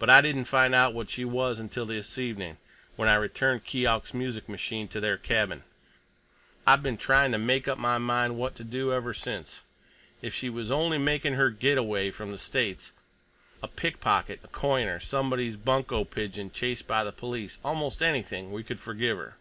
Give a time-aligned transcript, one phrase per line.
[0.00, 2.58] But I didn't find out what she was until this evening,
[2.96, 5.62] when I returned Keok's music machine to their cabin.
[6.66, 9.62] I've been trying to make up my mind what to do ever since.
[10.22, 12.90] If she was only making her get away from the States,
[13.62, 19.36] a pickpocket, a coiner, somebody's bunco pigeon chased by the police—almost anything—we could forgive her.